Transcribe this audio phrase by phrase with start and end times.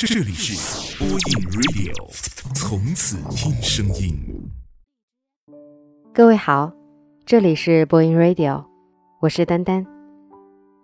[0.00, 1.18] 这里是播音
[1.50, 1.92] Radio，
[2.54, 4.16] 从此听声音。
[6.14, 6.72] 各位好，
[7.26, 8.64] 这里是播音 Radio，
[9.18, 9.84] 我是丹丹。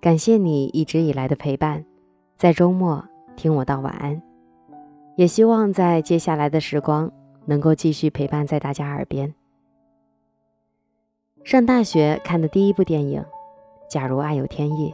[0.00, 1.84] 感谢你一直以来的陪伴，
[2.36, 3.04] 在周末
[3.36, 4.20] 听我道晚安，
[5.16, 7.08] 也希望在接下来的时光
[7.44, 9.32] 能够继续陪伴在大家耳边。
[11.44, 13.20] 上大学看的第一部电影
[13.88, 14.92] 《假如爱有天意》。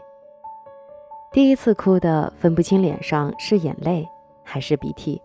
[1.33, 4.09] 第一次哭的分不清脸上是眼泪
[4.43, 5.23] 还是鼻涕。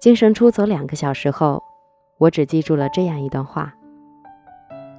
[0.00, 1.62] 精神出走两个小时后，
[2.16, 3.74] 我只记住了这样一段话：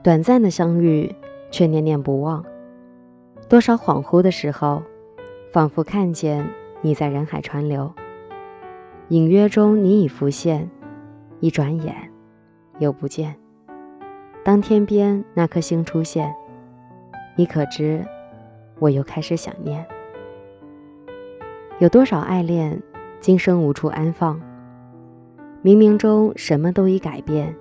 [0.04, 1.16] 短暂的相遇，
[1.50, 2.46] 却念念不忘。
[3.50, 4.84] 多少恍惚的时候，
[5.52, 6.48] 仿佛看见
[6.82, 7.92] 你在人海川流，
[9.08, 10.70] 隐约中你已浮现，
[11.40, 11.96] 一转眼
[12.78, 13.36] 又不见。
[14.44, 16.32] 当天边那颗星出现，
[17.36, 18.06] 你可知？
[18.80, 19.86] 我又开始想念，
[21.80, 22.82] 有多少爱恋，
[23.22, 24.40] 今生无处安放。
[25.64, 27.56] 冥冥中什么都已改变，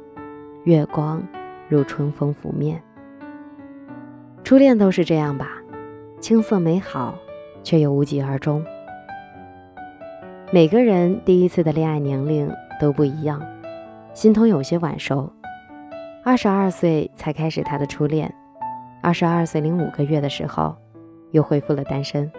[0.64, 1.22] 月光
[1.68, 2.82] 如春风拂面。
[4.42, 5.62] 初恋都是这样吧，
[6.20, 7.14] 青涩美好，
[7.62, 8.62] 却又无疾而终。
[10.52, 13.40] 每个人第一次的恋爱年龄都不一样，
[14.12, 15.32] 心痛有些晚熟，
[16.24, 18.32] 二十二岁才开始他的初恋，
[19.00, 20.76] 二十二岁零五个月的时候。
[21.34, 22.30] 又恢复了单身，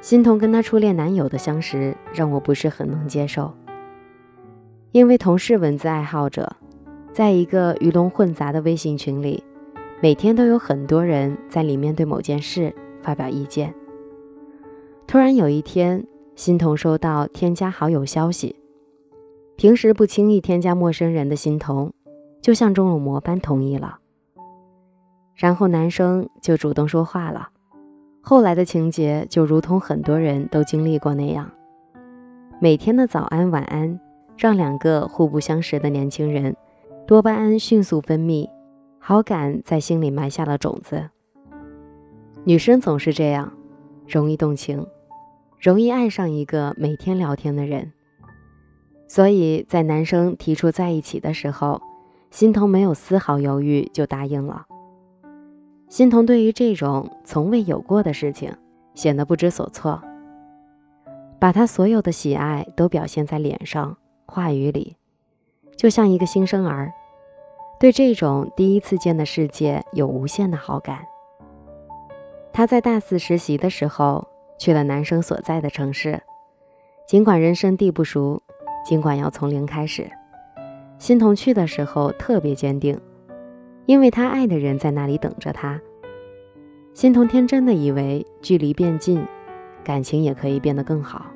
[0.00, 3.52] 欣桐跟她初恋男友的相识让我不是很能接受，
[4.90, 6.56] 因为同是文字爱好者，
[7.12, 9.44] 在一个鱼龙混杂的微信群里，
[10.00, 13.74] 每天都有很多人在里面对某件事发表意见。
[15.06, 18.56] 突然有一天，欣桐收到添加好友消息，
[19.56, 21.92] 平时不轻易添加陌生人的心彤，
[22.40, 23.98] 就像中了魔般同意了。
[25.34, 27.48] 然后男生就主动说话了，
[28.20, 31.50] 后来的情节就如同很多人都经历过那样，
[32.60, 33.98] 每天的早安晚安，
[34.36, 36.54] 让两个互不相识的年轻人，
[37.06, 38.48] 多巴胺迅速分泌，
[38.98, 41.10] 好感在心里埋下了种子。
[42.44, 43.52] 女生总是这样，
[44.06, 44.86] 容易动情，
[45.60, 47.92] 容易爱上一个每天聊天的人，
[49.08, 51.80] 所以在男生提出在一起的时候，
[52.30, 54.66] 心头没有丝毫犹豫就答应了。
[55.92, 58.50] 心彤对于这种从未有过的事情
[58.94, 60.02] 显得不知所措，
[61.38, 64.96] 把他所有的喜爱都表现在脸上、话语里，
[65.76, 66.90] 就像一个新生儿，
[67.78, 71.00] 对这种第一次见的世界有无限的好感。
[72.54, 74.26] 他在大四实习的时候
[74.58, 76.22] 去了男生所在的城市，
[77.06, 78.42] 尽管人生地不熟，
[78.82, 80.10] 尽管要从零开始，
[80.98, 82.98] 欣桐去的时候特别坚定。
[83.86, 85.80] 因为他爱的人在那里等着他，
[86.94, 89.24] 心彤天真的以为距离变近，
[89.82, 91.26] 感情也可以变得更好。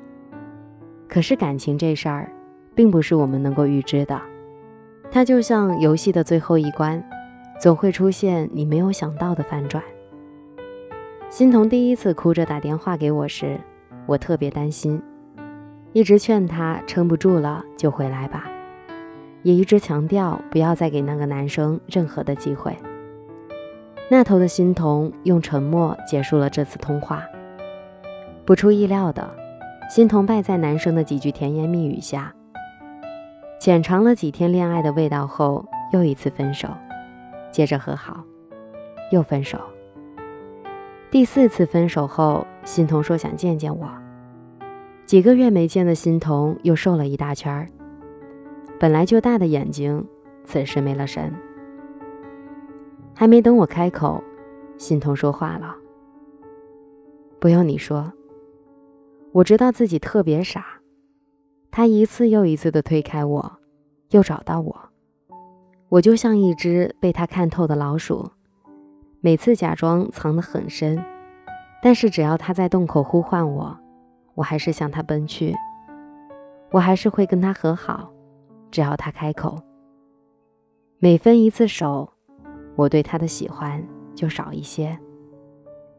[1.07, 2.31] 可是感情这事儿，
[2.73, 4.21] 并不是我们能够预知的，
[5.11, 7.03] 它就像游戏的最后一关，
[7.59, 9.83] 总会出现你没有想到的反转。
[11.29, 13.59] 心彤第一次哭着打电话给我时，
[14.05, 15.01] 我特别担心，
[15.91, 18.46] 一直劝他撑不住了就回来吧。
[19.43, 22.75] 也一直强调不要再给那个男生任何的机会。
[24.09, 27.25] 那头的心彤用沉默结束了这次通话。
[28.45, 29.29] 不出意料的，
[29.89, 32.33] 心彤败在男生的几句甜言蜜语下。
[33.59, 36.69] 浅尝了几天恋爱的味道后，又一次分手，
[37.51, 38.23] 接着和好，
[39.11, 39.59] 又分手。
[41.09, 43.89] 第四次分手后，欣桐说想见见我。
[45.05, 47.67] 几个月没见的欣桐又瘦了一大圈儿。
[48.79, 50.05] 本来就大的眼睛，
[50.43, 51.33] 此时没了神。
[53.15, 54.23] 还没等我开口，
[54.77, 55.75] 心彤说话了
[57.41, 58.13] ：“不用你说，
[59.31, 60.65] 我知道自己特别傻。”
[61.71, 63.57] 他一次又一次的推开我，
[64.11, 64.75] 又找到我，
[65.89, 68.31] 我就像一只被他看透的老鼠，
[69.21, 71.03] 每次假装藏得很深，
[71.81, 73.77] 但是只要他在洞口呼唤我，
[74.35, 75.55] 我还是向他奔去，
[76.71, 78.11] 我还是会跟他和好。
[78.71, 79.61] 只要他开口，
[80.99, 82.11] 每分一次手，
[82.75, 83.83] 我对他的喜欢
[84.15, 84.97] 就少一些。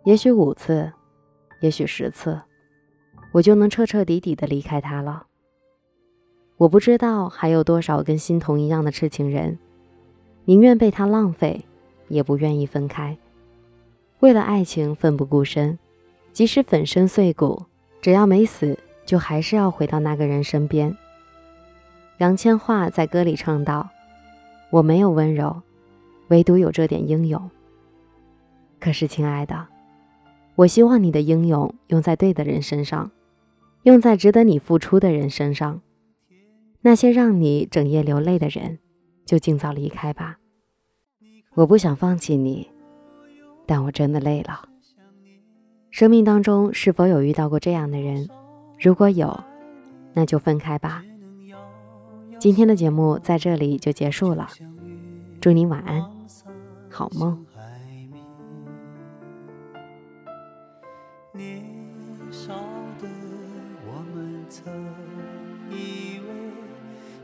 [0.05, 0.91] 也许五次，
[1.61, 2.41] 也许十次，
[3.33, 5.27] 我就能彻彻底底的离开他了。
[6.57, 9.59] 我不知道还有多少跟心桐一样的痴情人，
[10.45, 11.65] 宁愿被他浪费，
[12.09, 13.17] 也不愿意分开。
[14.21, 15.79] 为了爱情奋不顾身，
[16.33, 17.65] 即使粉身碎骨，
[18.01, 18.77] 只要没死，
[19.07, 20.97] 就还是要回到那个人身边。
[22.19, 23.89] 杨千嬅在歌里唱道
[24.71, 25.63] ：“我没有温柔，
[26.29, 27.49] 唯独有这点英勇。
[28.81, 29.69] 可是，亲爱的，
[30.57, 33.13] 我希望你的英勇用在对的人身上，
[33.85, 35.81] 用在值得你付出的人身上。
[36.81, 38.81] 那些让你整夜流泪的人，
[39.25, 40.39] 就尽早离开吧。
[41.55, 42.69] 我不想放弃你，
[43.65, 44.69] 但我真的累了。
[45.91, 48.29] 生命当中是否有遇到过这样的人？
[48.81, 49.45] 如果有，
[50.15, 51.05] 那就分开吧。
[52.39, 54.49] 今天的节目在这里就结束了，
[55.41, 56.09] 祝你晚安，
[56.89, 57.45] 好梦。
[61.33, 61.65] 年
[62.31, 62.55] 少
[63.01, 63.09] 的
[63.85, 64.73] 我们曾
[65.69, 66.27] 以为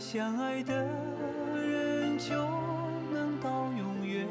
[0.01, 0.75] 相爱的
[1.57, 2.35] 人就
[3.13, 4.27] 能到永远。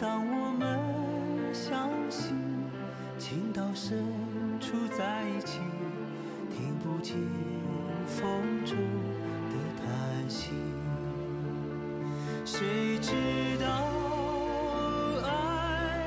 [0.00, 0.80] 当我们
[1.52, 2.34] 相信
[3.18, 4.02] 情到深
[4.58, 5.60] 处在一起，
[6.98, 7.30] 无尽
[8.08, 10.50] 风中的叹息，
[12.44, 13.12] 谁知
[13.60, 13.86] 道
[15.24, 16.02] 爱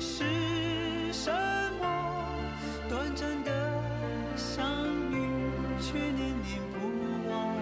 [0.00, 0.24] 是
[1.12, 1.30] 什
[1.80, 1.86] 么？
[2.88, 3.80] 短暂的
[4.36, 5.14] 相遇
[5.80, 7.54] 却念念不忘，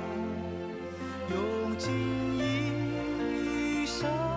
[1.30, 1.92] 用尽
[2.38, 4.33] 一生。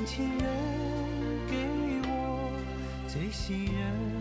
[0.00, 0.48] 年轻人
[1.46, 1.56] 给
[2.08, 2.50] 我
[3.06, 4.19] 最信任。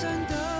[0.00, 0.59] 短暂的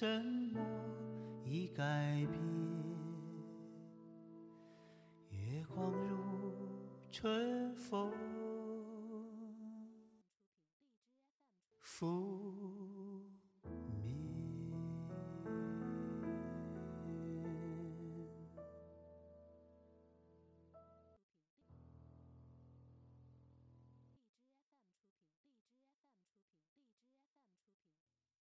[0.00, 0.06] 什
[0.54, 0.58] 么
[1.44, 1.84] 已改
[2.32, 2.40] 变？
[5.28, 6.54] 月光如
[7.10, 8.10] 春风，
[11.80, 12.59] 拂